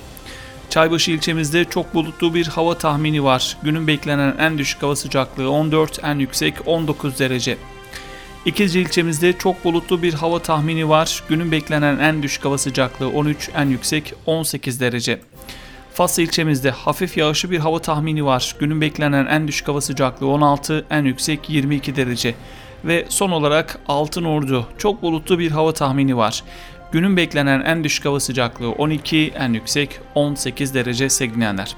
Çaybaşı 0.69 1.11
ilçemizde 1.11 1.65
çok 1.65 1.93
bulutlu 1.93 2.33
bir 2.33 2.47
hava 2.47 2.77
tahmini 2.77 3.23
var. 3.23 3.57
Günün 3.63 3.87
beklenen 3.87 4.35
en 4.39 4.57
düşük 4.57 4.83
hava 4.83 4.95
sıcaklığı 4.95 5.51
14, 5.51 5.99
en 6.03 6.19
yüksek 6.19 6.53
19 6.65 7.19
derece. 7.19 7.57
İkizce 8.45 8.81
ilçemizde 8.81 9.33
çok 9.33 9.63
bulutlu 9.65 10.01
bir 10.01 10.13
hava 10.13 10.39
tahmini 10.39 10.89
var. 10.89 11.23
Günün 11.29 11.51
beklenen 11.51 11.99
en 11.99 12.23
düşük 12.23 12.45
hava 12.45 12.57
sıcaklığı 12.57 13.09
13, 13.09 13.49
en 13.55 13.65
yüksek 13.65 14.13
18 14.25 14.79
derece. 14.79 15.19
Fas 15.93 16.19
ilçemizde 16.19 16.71
hafif 16.71 17.17
yağışlı 17.17 17.51
bir 17.51 17.59
hava 17.59 17.79
tahmini 17.79 18.25
var. 18.25 18.55
Günün 18.59 18.81
beklenen 18.81 19.25
en 19.25 19.47
düşük 19.47 19.67
hava 19.67 19.81
sıcaklığı 19.81 20.27
16, 20.27 20.85
en 20.89 21.03
yüksek 21.03 21.49
22 21.49 21.95
derece. 21.95 22.35
Ve 22.85 23.05
son 23.09 23.31
olarak 23.31 23.79
Altın 23.87 24.23
Ordu 24.23 24.67
çok 24.77 25.01
bulutlu 25.01 25.39
bir 25.39 25.51
hava 25.51 25.73
tahmini 25.73 26.17
var. 26.17 26.43
Günün 26.91 27.17
beklenen 27.17 27.61
en 27.61 27.83
düşük 27.83 28.05
hava 28.05 28.19
sıcaklığı 28.19 28.71
12, 28.71 29.33
en 29.39 29.53
yüksek 29.53 29.99
18 30.15 30.73
derece 30.73 31.09
sevgilenler. 31.09 31.75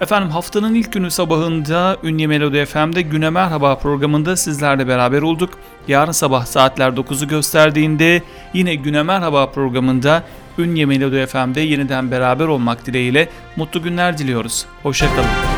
Efendim 0.00 0.30
haftanın 0.30 0.74
ilk 0.74 0.92
günü 0.92 1.10
sabahında 1.10 1.96
Ünye 2.02 2.26
Melodi 2.26 2.64
FM'de 2.64 3.02
Güne 3.02 3.30
Merhaba 3.30 3.78
programında 3.78 4.36
sizlerle 4.36 4.88
beraber 4.88 5.22
olduk. 5.22 5.50
Yarın 5.88 6.12
sabah 6.12 6.46
saatler 6.46 6.88
9'u 6.88 7.28
gösterdiğinde 7.28 8.22
yine 8.54 8.74
Güne 8.74 9.02
Merhaba 9.02 9.50
programında 9.50 10.22
Ünye 10.58 10.86
Melodi 10.86 11.26
FM'de 11.26 11.60
yeniden 11.60 12.10
beraber 12.10 12.46
olmak 12.46 12.86
dileğiyle 12.86 13.28
mutlu 13.56 13.82
günler 13.82 14.18
diliyoruz. 14.18 14.66
Hoşçakalın. 14.82 15.57